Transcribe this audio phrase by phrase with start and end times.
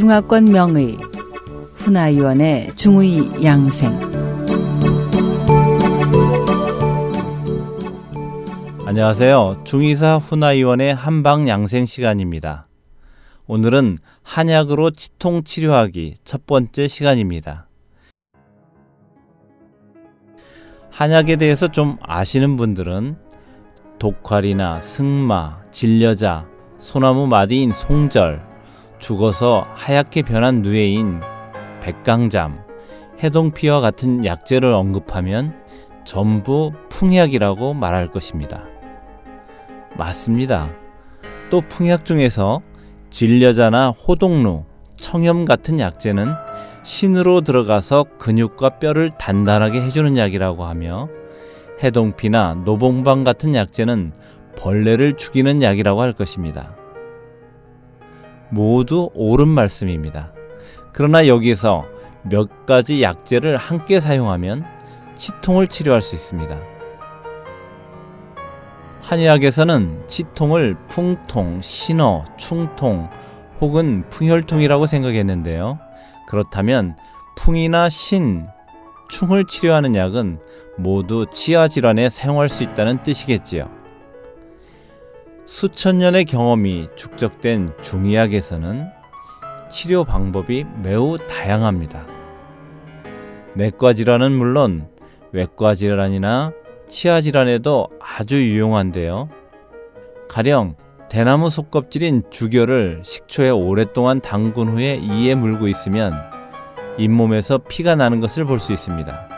[0.00, 0.96] 중화권 명의
[1.74, 3.92] 훈아위원의 중의 양생
[8.86, 9.60] 안녕하세요.
[9.64, 12.66] 중의사 훈아위원의 한방 양생 시간입니다.
[13.46, 17.68] 오늘은 한약으로 치통 치료하기 첫 번째 시간입니다.
[20.90, 23.18] 한약에 대해서 좀 아시는 분들은
[23.98, 28.49] 독활이나 승마, 진려자, 소나무 마디인 송절,
[29.00, 31.20] 죽어서 하얗게 변한 누에인
[31.80, 32.62] 백강잠,
[33.22, 35.54] 해동피와 같은 약재를 언급하면
[36.04, 38.64] 전부 풍약이라고 말할 것입니다.
[39.96, 40.70] 맞습니다.
[41.50, 42.62] 또 풍약 중에서
[43.10, 46.32] 진려자나 호동루, 청염 같은 약재는
[46.82, 51.08] 신으로 들어가서 근육과 뼈를 단단하게 해주는 약이라고 하며
[51.82, 54.12] 해동피나 노봉방 같은 약재는
[54.56, 56.79] 벌레를 죽이는 약이라고 할 것입니다.
[58.50, 60.32] 모두 옳은 말씀입니다.
[60.92, 61.86] 그러나 여기서
[62.22, 64.64] 몇 가지 약재를 함께 사용하면
[65.14, 66.58] 치통을 치료할 수 있습니다.
[69.02, 73.08] 한의학에서는 치통을 풍통, 신어, 충통
[73.60, 75.78] 혹은 풍혈통이라고 생각했는데요.
[76.28, 76.96] 그렇다면
[77.36, 78.46] 풍이나 신,
[79.08, 80.40] 충을 치료하는 약은
[80.78, 83.79] 모두 치아 질환에 사용할 수 있다는 뜻이겠지요.
[85.50, 88.86] 수천 년의 경험이 축적된 중의학에서는
[89.68, 92.06] 치료 방법이 매우 다양합니다.
[93.54, 94.86] 내과 질환은 물론
[95.32, 96.52] 외과 질환이나
[96.86, 99.28] 치아 질환에도 아주 유용한데요.
[100.28, 100.76] 가령
[101.10, 106.14] 대나무 속껍질인 주결을 식초에 오랫동안 담근 후에 이에 물고 있으면
[106.96, 109.28] 잇몸에서 피가 나는 것을 볼 수 있습니다.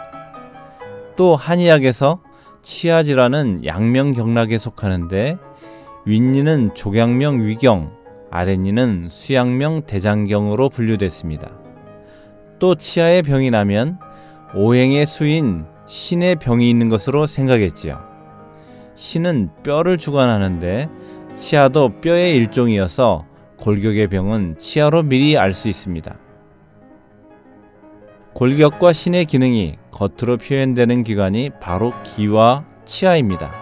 [1.16, 2.20] 또 한의학에서
[2.60, 5.38] 치아 질환은 양명 경락에 속하는데
[6.04, 7.92] 윗니는 조경명 위경,
[8.30, 11.50] 아랫니는 수양명 대장경으로 분류됐습니다.
[12.58, 13.98] 또 치아에 병이 나면
[14.54, 18.00] 오행의 수인 신의 병이 있는 것으로 생각했지요.
[18.94, 20.88] 신은 뼈를 주관하는데
[21.34, 23.26] 치아도 뼈의 일종이어서
[23.58, 26.18] 골격의 병은 치아로 미리 알 수 있습니다.
[28.34, 33.61] 골격과 신의 기능이 겉으로 표현되는 기관이 바로 기와 치아입니다.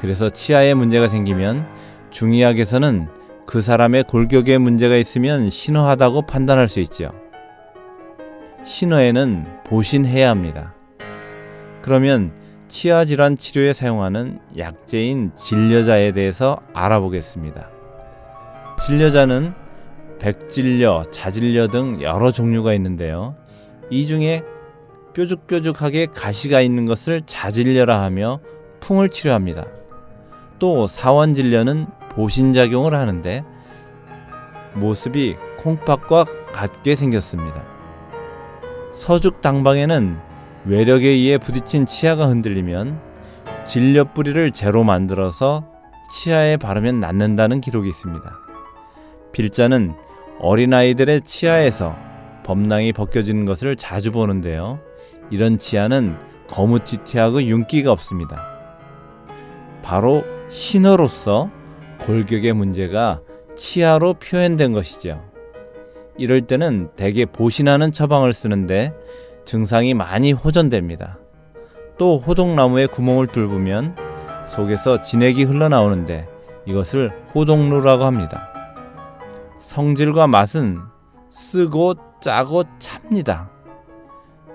[0.00, 1.68] 그래서 치아에 문제가 생기면
[2.08, 3.08] 중의학에서는
[3.44, 7.10] 그 사람의 골격에 문제가 있으면 신어하다고 판단할 수 있지요.
[8.64, 10.74] 신어에는 보신해야 합니다.
[11.82, 12.32] 그러면
[12.68, 17.68] 치아 질환 치료에 사용하는 약재인 진려자에 대해서 알아보겠습니다.
[18.86, 19.52] 진려자는
[20.18, 23.36] 백진려, 자진려 등 여러 종류가 있는데요.
[23.90, 24.44] 이 중에
[25.12, 28.40] 뾰족뾰족하게 가시가 있는 것을 자진려라 하며
[28.80, 29.66] 풍을 치료합니다.
[30.60, 33.44] 또 사원 진려는 보신작용을 하는데
[34.74, 37.64] 모습이 콩팥과 같게 생겼습니다.
[38.92, 40.18] 서죽 당방에는
[40.66, 43.00] 외력에 의해 부딪힌 치아가 흔들리면
[43.64, 45.64] 진려 뿌리를 재로 만들어서
[46.12, 48.38] 치아에 바르면 낫는다는 기록이 있습니다.
[49.32, 49.94] 필자는
[50.40, 51.96] 어린아이들의 치아에서
[52.44, 54.80] 범낭이 벗겨지는 것을 자주 보는데요.
[55.30, 56.16] 이런 치아는
[56.48, 58.44] 거무튀튀하고 윤기가 없습니다.
[59.82, 61.48] 바로 신어로서
[62.00, 63.20] 골격의 문제가
[63.56, 65.24] 치아로 표현된 것이죠.
[66.18, 68.92] 이럴 때는 대개 보신하는 처방을 쓰는데
[69.44, 71.18] 증상이 많이 호전됩니다.
[71.98, 73.96] 또 호동나무에 구멍을 뚫으면
[74.46, 76.28] 속에서 진액이 흘러나오는데
[76.66, 78.52] 이것을 호동루라고 합니다.
[79.60, 80.80] 성질과 맛은
[81.30, 83.50] 쓰고 짜고 찹니다.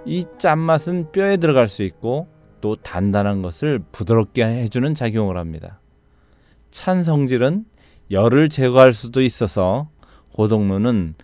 [0.06, 2.28] 이 짠맛은 뼈에 들어갈 수 있고
[2.60, 5.80] 또 단단한 것을 부드럽게 해주는 작용을 합니다.
[6.76, 7.64] 찬 성질은
[8.12, 9.88] 열을 제거할 수도 있어서
[10.38, 11.16] 호동루는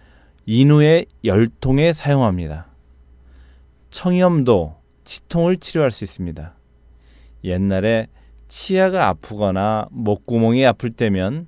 [0.45, 2.67] 인후의 열통에 사용합니다.
[3.89, 6.55] 청염도 치통을 치료할 수 있습니다.
[7.43, 8.07] 옛날에
[8.47, 11.47] 치아가 아프거나 목구멍이 아플 때면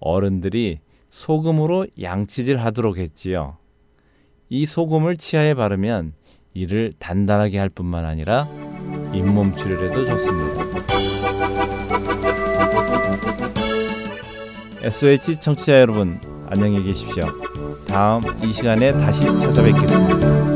[0.00, 3.58] 어른들이 소금으로 양치질 하도록 했지요.
[4.48, 6.14] 이 소금을 치아에 바르면
[6.52, 8.48] 이를 단단하게 할 뿐만 아니라
[9.16, 10.62] 잇몸 출혈에도 좋습니다.
[14.82, 17.24] SOH 청취자 여러분 안녕히 계십시오.
[17.88, 20.55] 다음 이 시간에 다시 찾아뵙겠습니다.